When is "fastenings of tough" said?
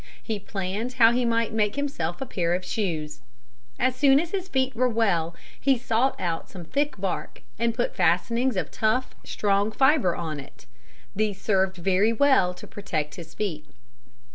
7.95-9.13